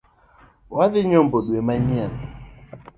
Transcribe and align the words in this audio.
Wadhi 0.75 1.01
nyombo 1.09 1.37
dwe 1.45 1.59
manyien. 1.67 2.13